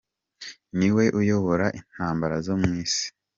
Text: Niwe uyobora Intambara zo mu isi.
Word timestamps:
Niwe 0.77 1.03
uyobora 1.19 1.65
Intambara 1.79 2.35
zo 2.45 2.55
mu 2.61 2.69
isi. 2.83 3.05